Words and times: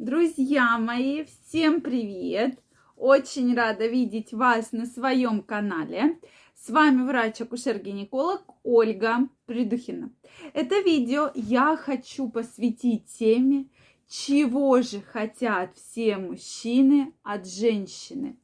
Друзья 0.00 0.78
мои, 0.78 1.24
всем 1.24 1.82
привет! 1.82 2.58
Очень 2.96 3.54
рада 3.54 3.86
видеть 3.86 4.32
вас 4.32 4.72
на 4.72 4.86
своем 4.86 5.42
канале. 5.42 6.18
С 6.54 6.70
вами 6.70 7.02
врач-акушер-гинеколог 7.02 8.40
Ольга 8.62 9.28
Придухина. 9.44 10.10
Это 10.54 10.80
видео 10.80 11.30
я 11.34 11.76
хочу 11.76 12.30
посвятить 12.30 13.08
теме, 13.18 13.66
чего 14.08 14.80
же 14.80 15.02
хотят 15.02 15.76
все 15.76 16.16
мужчины 16.16 17.12
от 17.22 17.46
женщины. 17.46 18.38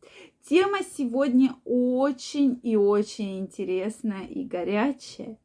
Тема 0.48 0.78
сегодня 0.96 1.56
очень 1.64 2.60
и 2.62 2.76
очень 2.76 3.40
интересная 3.40 4.26
и 4.26 4.44
горячая. 4.44 5.38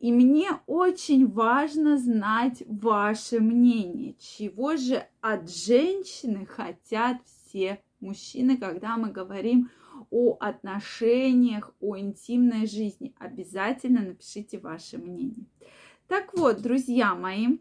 И 0.00 0.10
мне 0.10 0.50
очень 0.66 1.28
важно 1.28 1.96
знать 1.96 2.64
ваше 2.66 3.38
мнение, 3.38 4.16
чего 4.18 4.76
же 4.76 5.06
от 5.20 5.48
женщины 5.48 6.46
хотят 6.46 7.18
все 7.24 7.80
мужчины, 8.00 8.56
когда 8.56 8.96
мы 8.96 9.12
говорим 9.12 9.70
о 10.10 10.36
отношениях, 10.40 11.72
о 11.80 11.96
интимной 11.96 12.66
жизни. 12.66 13.14
Обязательно 13.20 14.00
напишите 14.00 14.58
ваше 14.58 14.98
мнение. 14.98 15.46
Так 16.08 16.34
вот, 16.34 16.60
друзья 16.60 17.14
мои, 17.14 17.58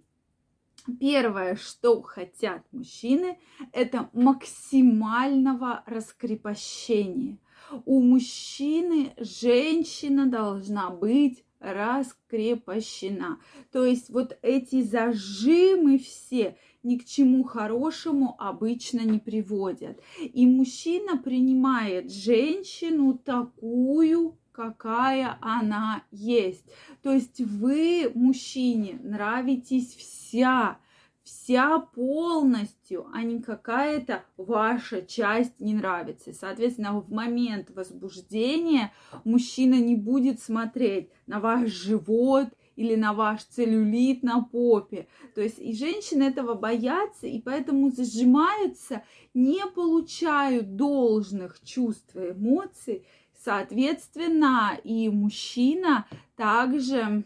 Первое, 1.00 1.56
что 1.56 2.02
хотят 2.02 2.64
мужчины, 2.72 3.38
это 3.74 4.10
максимального 4.14 5.84
раскрепощения. 5.86 7.38
У 7.86 8.02
мужчины 8.02 9.14
женщина 9.18 10.26
должна 10.26 10.90
быть 10.90 11.44
раскрепощена. 11.60 13.40
То 13.72 13.86
есть 13.86 14.10
вот 14.10 14.38
эти 14.42 14.82
зажимы 14.82 16.00
все 16.00 16.58
ни 16.84 16.98
к 16.98 17.06
чему 17.06 17.44
хорошему 17.44 18.36
обычно 18.40 19.02
не 19.02 19.20
приводят. 19.20 20.02
И 20.20 20.48
мужчина 20.48 21.18
принимает 21.18 22.12
женщину 22.12 23.18
такую, 23.18 24.38
какая 24.60 25.38
она 25.40 26.04
есть. 26.12 26.66
То 27.02 27.14
есть 27.14 27.40
вы, 27.40 28.12
мужчине, 28.14 29.00
нравитесь 29.02 29.96
вся, 29.96 30.80
вся 31.24 31.80
полностью, 31.80 33.08
а 33.14 33.24
не 33.24 33.42
какая-то 33.42 34.26
ваша 34.36 35.02
часть 35.02 35.62
не 35.62 35.74
нравится. 35.74 36.34
Соответственно, 36.34 37.00
в 37.00 37.10
момент 37.10 37.70
возбуждения 37.74 38.92
мужчина 39.24 39.76
не 39.76 39.96
будет 39.96 40.42
смотреть 40.42 41.10
на 41.26 41.40
ваш 41.40 41.70
живот 41.70 42.50
или 42.76 42.96
на 42.96 43.14
ваш 43.14 43.46
целлюлит 43.46 44.24
на 44.24 44.42
попе. 44.42 45.08
То 45.36 45.42
есть 45.42 45.60
и 45.60 45.74
женщины 45.74 46.24
этого 46.24 46.54
боятся, 46.54 47.28
и 47.28 47.42
поэтому 47.42 47.92
зажимаются, 47.92 49.04
не 49.34 49.66
получают 49.74 50.76
должных 50.76 51.62
чувств 51.64 52.14
и 52.18 52.32
эмоций, 52.32 53.06
Соответственно, 53.44 54.78
и 54.84 55.10
мужчина 55.10 56.06
также 56.36 57.24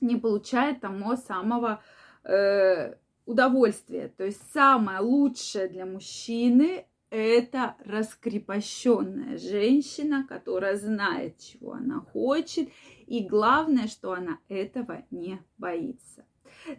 не 0.00 0.16
получает 0.16 0.80
того 0.80 1.16
самого 1.16 1.80
э, 2.24 2.94
удовольствия. 3.24 4.08
То 4.08 4.24
есть 4.24 4.42
самое 4.52 4.98
лучшее 4.98 5.68
для 5.68 5.86
мужчины 5.86 6.86
это 7.10 7.76
раскрепощенная 7.84 9.36
женщина, 9.36 10.26
которая 10.28 10.76
знает, 10.76 11.38
чего 11.38 11.72
она 11.72 12.00
хочет, 12.00 12.68
и 13.06 13.24
главное, 13.24 13.88
что 13.88 14.12
она 14.12 14.38
этого 14.48 15.04
не 15.10 15.40
боится. 15.58 16.24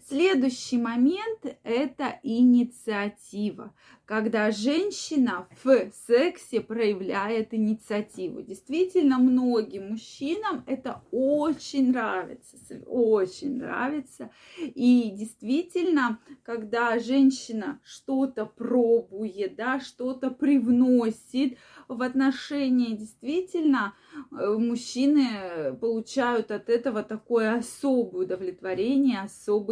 Следующий 0.07 0.77
момент– 0.77 1.45
это 1.63 2.19
инициатива, 2.23 3.73
когда 4.05 4.51
женщина 4.51 5.47
в 5.63 5.91
сексе 6.07 6.61
проявляет 6.61 7.53
инициативу. 7.53 8.41
Действительно, 8.41 9.17
многим 9.17 9.91
мужчинам 9.91 10.63
это 10.67 11.01
очень 11.11 11.91
нравится, 11.91 12.57
очень 12.85 13.57
нравится. 13.57 14.31
И 14.59 15.11
действительно, 15.13 16.19
когда 16.43 16.99
женщина 16.99 17.79
что-то 17.83 18.45
пробует, 18.45 19.55
да, 19.55 19.79
что-то 19.79 20.29
привносит 20.29 21.57
в 21.87 22.01
отношения, 22.01 22.95
действительно, 22.95 23.95
э, 24.31 24.57
мужчины 24.57 25.73
получают 25.79 26.51
от 26.51 26.69
этого 26.69 27.03
такое 27.03 27.55
особое 27.55 28.25
удовлетворение, 28.25 29.21
особый 29.21 29.70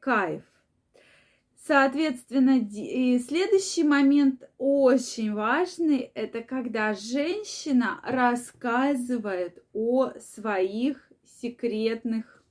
кайф. 0.00 0.42
Соответственно, 1.66 2.58
следующий 3.20 3.84
момент 3.84 4.48
очень 4.56 5.34
важный, 5.34 6.10
это 6.14 6.40
когда 6.40 6.94
женщина 6.94 8.00
рассказывает 8.02 9.62
о 9.74 10.12
своих 10.18 11.12
секретных, 11.40 12.42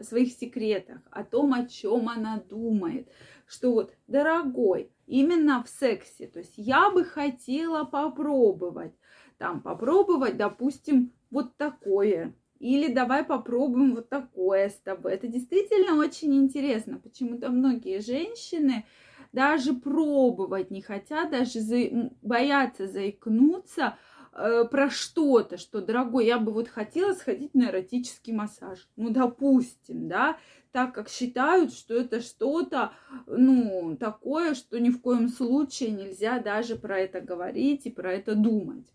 своих 0.00 0.32
секретах, 0.32 1.00
о 1.10 1.24
том, 1.24 1.54
о 1.54 1.66
чем 1.66 2.08
она 2.08 2.38
думает, 2.48 3.08
что 3.46 3.72
вот, 3.72 3.94
дорогой, 4.06 4.92
именно 5.06 5.64
в 5.64 5.68
сексе, 5.68 6.26
то 6.26 6.38
есть 6.38 6.54
я 6.56 6.90
бы 6.90 7.04
хотела 7.04 7.84
попробовать, 7.84 8.92
там, 9.38 9.62
попробовать, 9.62 10.36
допустим, 10.36 11.12
вот 11.30 11.56
такое, 11.56 12.34
или 12.60 12.92
давай 12.92 13.24
попробуем 13.24 13.94
вот 13.94 14.08
такое 14.08 14.68
с 14.68 14.78
тобой. 14.78 15.14
Это 15.14 15.26
действительно 15.26 15.96
очень 15.96 16.36
интересно. 16.36 17.00
Почему-то 17.02 17.48
многие 17.50 18.00
женщины 18.00 18.84
даже 19.32 19.72
пробовать 19.72 20.70
не 20.70 20.82
хотят, 20.82 21.30
даже 21.30 21.60
за... 21.60 22.10
боятся 22.22 22.86
заикнуться 22.86 23.96
э, 24.40 24.64
про 24.64 24.90
что-то, 24.90 25.56
что, 25.58 25.80
дорогой, 25.80 26.26
я 26.26 26.38
бы 26.38 26.52
вот 26.52 26.68
хотела 26.68 27.12
сходить 27.12 27.54
на 27.54 27.70
эротический 27.70 28.32
массаж. 28.32 28.88
Ну, 28.96 29.10
допустим, 29.10 30.08
да, 30.08 30.38
так 30.72 30.94
как 30.94 31.08
считают, 31.08 31.72
что 31.72 31.94
это 31.94 32.20
что-то, 32.20 32.92
ну, 33.26 33.96
такое, 33.98 34.54
что 34.54 34.78
ни 34.78 34.90
в 34.90 35.00
коем 35.00 35.28
случае 35.28 35.90
нельзя 35.90 36.38
даже 36.38 36.76
про 36.76 36.98
это 36.98 37.20
говорить 37.20 37.86
и 37.86 37.90
про 37.90 38.12
это 38.12 38.34
думать. 38.34 38.86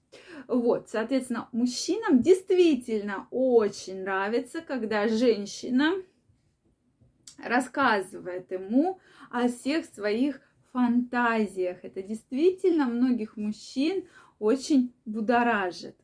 Вот, 0.47 0.89
соответственно, 0.89 1.49
мужчинам 1.51 2.21
действительно 2.21 3.27
очень 3.31 4.03
нравится, 4.03 4.61
когда 4.61 5.07
женщина 5.07 5.93
рассказывает 7.43 8.51
ему 8.51 8.99
о 9.29 9.47
всех 9.47 9.85
своих 9.85 10.39
фантазиях. 10.75 11.77
Это 11.83 12.03
действительно 12.03 12.85
многих 12.85 13.37
мужчин 13.37 14.03
очень 14.39 14.93
будоражит. 15.05 15.95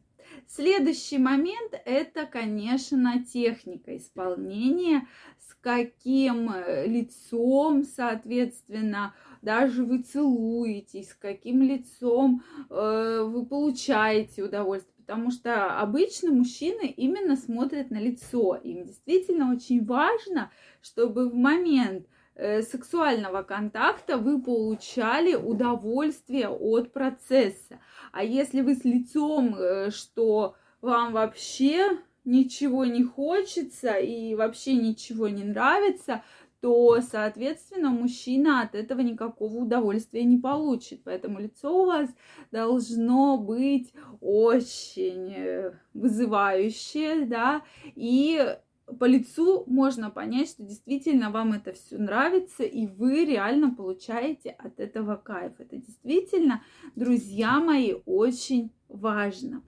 Следующий 0.47 1.17
момент– 1.17 1.73
это, 1.85 2.25
конечно, 2.25 3.21
техника 3.23 3.97
исполнения, 3.97 5.07
с 5.39 5.53
каким 5.55 6.49
э, 6.49 6.87
лицом, 6.87 7.83
соответственно, 7.83 9.13
даже 9.41 9.83
вы 9.83 10.03
целуетесь, 10.03 11.09
с 11.09 11.13
каким 11.15 11.61
лицом 11.61 12.43
э, 12.69 13.23
вы 13.27 13.45
получаете 13.45 14.43
удовольствие. 14.43 14.95
Потому 15.05 15.31
что 15.31 15.79
обычно 15.81 16.31
мужчины 16.31 16.85
именно 16.85 17.35
смотрят 17.35 17.91
на 17.91 17.99
лицо. 17.99 18.55
Им 18.55 18.85
действительно 18.85 19.53
очень 19.53 19.83
важно, 19.83 20.49
чтобы 20.81 21.27
в 21.27 21.35
момент 21.35 22.07
сексуального 22.35 23.43
контакта 23.43 24.17
вы 24.17 24.41
получали 24.41 25.35
удовольствие 25.35 26.49
от 26.49 26.93
процесса. 26.93 27.79
А 28.11 28.23
если 28.23 28.61
вы 28.61 28.75
с 28.75 28.83
лицом, 28.83 29.55
э, 29.55 29.91
что 29.91 30.55
вам 30.81 31.13
вообще 31.13 31.97
ничего 32.23 32.85
не 32.85 33.03
хочется 33.03 33.93
и 33.93 34.35
вообще 34.35 34.75
ничего 34.75 35.27
не 35.27 35.43
нравится, 35.43 36.23
то, 36.61 37.01
соответственно, 37.01 37.89
мужчина 37.89 38.61
от 38.61 38.75
этого 38.75 39.01
никакого 39.01 39.57
удовольствия 39.57 40.23
не 40.23 40.37
получит. 40.37 41.03
Поэтому 41.03 41.39
лицо 41.39 41.83
у 41.83 41.85
вас 41.87 42.09
должно 42.51 43.37
быть 43.37 43.91
очень 44.21 45.33
э, 45.33 45.73
вызывающее, 45.93 47.25
да, 47.25 47.63
и 47.95 48.55
по 48.99 49.05
лицу 49.05 49.63
можно 49.67 50.09
понять, 50.09 50.49
что 50.49 50.63
действительно 50.63 51.29
вам 51.29 51.53
это 51.53 51.73
все 51.73 51.97
нравится, 51.97 52.63
и 52.63 52.87
вы 52.87 53.25
реально 53.25 53.73
получаете 53.73 54.51
от 54.51 54.79
этого 54.79 55.15
кайф. 55.15 55.53
Это 55.59 55.77
действительно, 55.77 56.63
друзья 56.95 57.59
мои, 57.59 57.95
очень 58.05 58.71
важно. 58.87 59.63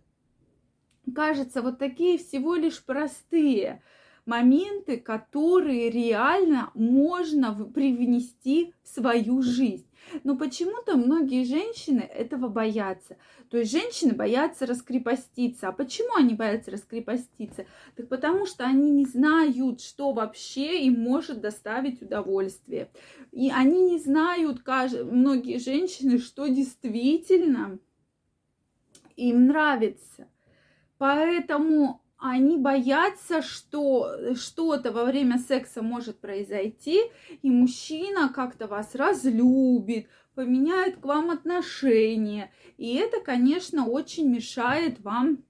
Кажется, 1.14 1.62
вот 1.62 1.80
такие 1.80 2.18
всего 2.18 2.56
лишь 2.56 2.84
простые 2.84 3.82
моменты, 4.26 4.98
которые 4.98 5.90
реально 5.90 6.72
можно 6.74 7.54
привнести 7.54 8.74
в 8.84 8.88
свою 8.88 9.42
жизнь. 9.42 9.88
Но 10.24 10.36
почему-то 10.36 10.96
многие 10.96 11.44
женщины 11.44 12.02
этого 12.02 12.48
боятся. 12.48 13.18
То 13.50 13.58
есть 13.58 13.72
женщины 13.72 14.14
боятся 14.14 14.66
раскрепоститься. 14.66 15.68
А 15.68 15.72
почему 15.72 16.16
они 16.16 16.36
боятся 16.36 16.72
раскрепоститься? 16.72 17.66
Так 17.96 18.10
потому 18.10 18.46
что 18.46 18.66
они 18.66 18.92
не 18.92 19.06
знают, 19.06 19.82
что 19.82 20.12
вообще 20.12 20.86
им 20.86 21.00
может 21.00 21.42
доставить 21.42 22.02
удовольствие. 22.02 22.90
И 23.32 23.50
они 23.52 23.92
не 23.92 24.00
знают, 24.00 24.62
многие 24.68 25.58
женщины, 25.58 26.20
что 26.20 26.48
действительно 26.48 27.80
им 29.16 29.48
нравится. 29.48 30.28
Поэтому 30.98 32.03
они 32.26 32.58
боятся, 32.58 33.42
что 33.42 34.34
что-то 34.36 34.94
во 34.94 35.04
время 35.04 35.38
секса 35.40 35.82
может 35.82 36.20
произойти, 36.20 37.02
и 37.42 37.52
мужчина 37.52 38.30
как-то 38.30 38.68
вас 38.68 38.96
разлюбит, 38.96 40.08
поменяет 40.34 41.02
к 41.02 41.06
вам 41.06 41.32
отношения. 41.32 42.50
И 42.78 42.96
это, 42.96 43.20
конечно, 43.20 43.88
очень 43.88 44.30
мешает 44.30 45.02
вам 45.02 45.44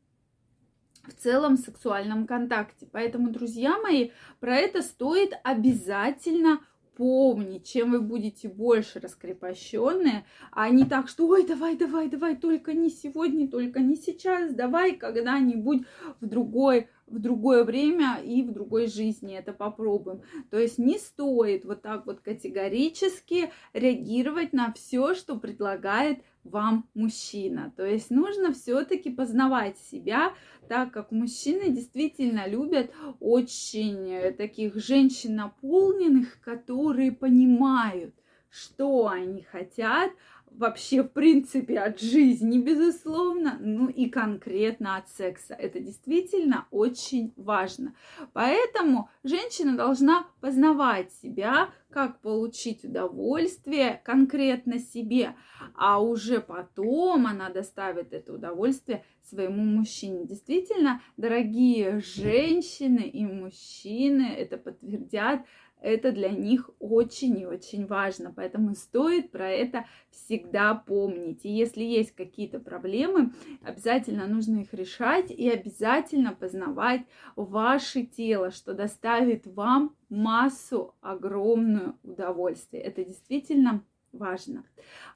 в 1.03 1.13
целом 1.13 1.57
сексуальном 1.57 2.25
контакте. 2.25 2.87
Поэтому, 2.91 3.29
друзья 3.29 3.77
мои, 3.77 4.09
про 4.39 4.55
это 4.55 4.81
стоит 4.81 5.33
обязательно 5.43 6.59
помнить, 6.95 7.67
чем 7.67 7.91
вы 7.91 8.01
будете 8.01 8.47
больше 8.47 8.99
раскрепощенные, 8.99 10.25
а 10.51 10.69
не 10.69 10.85
так, 10.85 11.07
что 11.07 11.27
ой, 11.27 11.45
давай, 11.45 11.75
давай, 11.75 12.07
давай, 12.07 12.35
только 12.35 12.73
не 12.73 12.89
сегодня, 12.89 13.47
только 13.47 13.79
не 13.79 13.95
сейчас, 13.95 14.53
давай 14.53 14.95
когда-нибудь 14.95 15.83
в 16.21 16.25
другой 16.25 16.89
в 17.07 17.19
другое 17.19 17.63
время 17.63 18.19
и 18.23 18.41
в 18.41 18.51
другой 18.51 18.87
жизни 18.87 19.35
это 19.35 19.53
попробуем. 19.53 20.21
То 20.49 20.57
есть 20.57 20.77
не 20.77 20.97
стоит 20.97 21.65
вот 21.65 21.81
так 21.81 22.05
вот 22.05 22.21
категорически 22.21 23.51
реагировать 23.73 24.53
на 24.53 24.71
все, 24.73 25.13
что 25.13 25.35
предлагает 25.37 26.23
вам 26.43 26.89
мужчина. 26.93 27.73
То 27.77 27.85
есть 27.85 28.09
нужно 28.09 28.53
все-таки 28.53 29.09
познавать 29.09 29.77
себя, 29.77 30.33
так 30.67 30.91
как 30.91 31.11
мужчины 31.11 31.69
действительно 31.69 32.47
любят 32.47 32.91
очень 33.19 34.33
таких 34.33 34.75
женщин 34.75 35.35
наполненных, 35.35 36.39
которые 36.41 37.11
понимают, 37.11 38.13
что 38.49 39.07
они 39.07 39.41
хотят, 39.41 40.11
вообще, 40.55 41.01
в 41.01 41.07
принципе, 41.07 41.79
от 41.79 41.99
жизни, 41.99 42.59
безусловно, 42.59 43.59
и 43.59 43.82
конкретно 44.13 44.97
от 44.97 45.09
секса. 45.09 45.55
Это 45.55 45.79
действительно 45.79 46.67
очень 46.69 47.33
важно. 47.35 47.95
Поэтому 48.33 49.09
женщина 49.23 49.75
должна 49.75 50.27
познавать 50.39 51.11
себя, 51.13 51.71
как 51.89 52.21
получить 52.21 52.83
удовольствие 52.83 54.01
конкретно 54.05 54.77
себе, 54.77 55.35
а 55.75 55.99
уже 55.99 56.41
потом 56.41 57.25
она 57.25 57.49
доставит 57.49 58.13
это 58.13 58.33
удовольствие 58.33 59.03
своему 59.23 59.63
мужчине. 59.63 60.27
Действительно, 60.27 61.01
дорогие 61.17 61.99
женщины 62.01 63.01
и 63.01 63.25
мужчины 63.25 64.27
это 64.37 64.57
подтвердят, 64.57 65.41
это 65.83 66.13
для 66.13 66.29
них 66.29 66.69
очень 66.79 67.37
и 67.39 67.45
очень 67.45 67.85
важно, 67.85 68.33
поэтому 68.33 68.73
стоит 68.73 69.31
про 69.31 69.49
это 69.49 69.85
всегда 70.09 70.73
помнить. 70.73 71.43
И 71.43 71.49
если 71.49 71.83
есть 71.83 72.15
какие-то 72.15 72.59
проблемы, 72.59 73.33
обязательно 73.61 74.25
нужно 74.25 74.61
их 74.61 74.73
решать 74.73 75.29
и 75.29 75.49
обязательно 75.49 76.33
познавать 76.33 77.01
ваше 77.35 78.03
тело, 78.05 78.49
что 78.49 78.73
доставит 78.73 79.45
вам 79.45 79.93
массу 80.09 80.95
огромную 81.01 81.99
удовольствия. 82.03 82.79
Это 82.79 83.03
действительно 83.03 83.83
важно. 84.13 84.63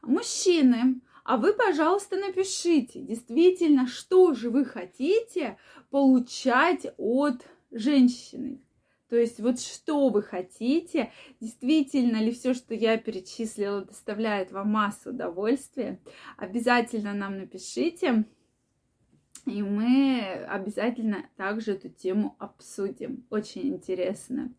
Мужчины, 0.01 0.99
а 1.23 1.37
вы, 1.37 1.53
пожалуйста, 1.53 2.17
напишите, 2.17 2.99
действительно, 3.01 3.87
что 3.87 4.33
же 4.33 4.49
вы 4.49 4.65
хотите 4.65 5.57
получать 5.91 6.87
от 6.97 7.45
женщины. 7.71 8.59
То 9.09 9.15
есть 9.15 9.39
вот 9.39 9.59
что 9.59 10.09
вы 10.09 10.21
хотите, 10.21 11.11
действительно 11.39 12.17
ли 12.17 12.31
все, 12.31 12.53
что 12.53 12.73
я 12.73 12.97
перечислила, 12.97 13.85
доставляет 13.85 14.51
вам 14.51 14.71
массу 14.71 15.11
удовольствия, 15.11 15.99
обязательно 16.35 17.13
нам 17.13 17.37
напишите, 17.37 18.25
и 19.45 19.63
мы 19.63 20.21
обязательно 20.49 21.25
также 21.37 21.73
эту 21.73 21.87
тему 21.87 22.35
обсудим. 22.37 23.25
Очень 23.29 23.69
интересно. 23.69 24.53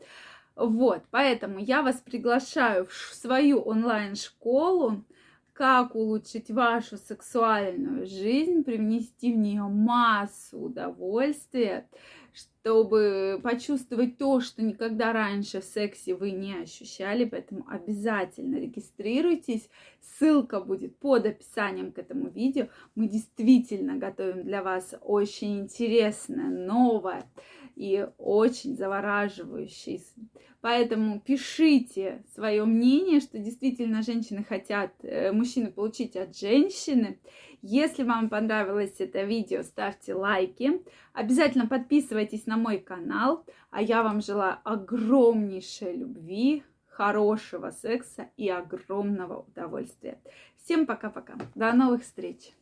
Вот, 0.56 1.02
поэтому 1.10 1.58
я 1.58 1.82
вас 1.82 1.96
приглашаю 1.96 2.86
в 2.86 3.14
свою 3.14 3.60
онлайн-школу, 3.60 5.04
как 5.58 5.96
улучшить 5.96 6.52
вашу 6.52 6.96
сексуальную 6.96 8.06
жизнь, 8.06 8.62
привнести 8.62 9.32
в 9.32 9.38
нее 9.38 9.64
массу 9.64 10.56
удовольствия, 10.56 11.88
чтобы 12.32 13.40
почувствовать 13.42 14.18
то, 14.18 14.38
что 14.38 14.62
никогда 14.62 15.12
раньше 15.12 15.60
в 15.60 15.64
сексе 15.64 16.14
вы 16.14 16.30
не 16.30 16.54
ощущали. 16.54 17.24
Поэтому 17.24 17.66
обязательно 17.68 18.54
регистрируйтесь. 18.54 19.68
Ссылка 20.00 20.60
будет 20.60 20.96
под 21.00 21.26
описанием 21.26 21.90
к 21.90 21.98
этому 21.98 22.28
видео. 22.28 22.68
Мы 22.94 23.08
действительно 23.08 23.96
готовим 23.96 24.44
для 24.44 24.62
вас 24.62 24.94
очень 25.00 25.58
интересное, 25.58 26.50
новое 26.50 27.28
и 27.78 28.08
очень 28.18 28.76
завораживающее. 28.76 30.00
Поэтому 30.60 31.20
пишите 31.20 32.24
свое 32.34 32.64
мнение, 32.64 33.20
что 33.20 33.38
действительно 33.38 34.02
женщины 34.02 34.42
хотят, 34.42 34.90
э, 35.02 35.30
мужчины 35.30 35.70
получить 35.70 36.16
от 36.16 36.36
женщины. 36.36 37.20
Если 37.62 38.02
вам 38.02 38.28
понравилось 38.28 38.96
это 38.98 39.22
видео, 39.22 39.62
ставьте 39.62 40.14
лайки. 40.14 40.82
Обязательно 41.12 41.68
подписывайтесь 41.68 42.46
на 42.46 42.56
мой 42.56 42.78
канал. 42.78 43.44
А 43.70 43.80
я 43.80 44.02
вам 44.02 44.20
желаю 44.20 44.58
огромнейшей 44.64 45.94
любви, 45.94 46.64
хорошего 46.88 47.70
секса 47.70 48.28
и 48.36 48.48
огромного 48.48 49.44
удовольствия. 49.48 50.20
Всем 50.56 50.84
пока-пока. 50.84 51.34
До 51.54 51.72
новых 51.72 52.02
встреч! 52.02 52.57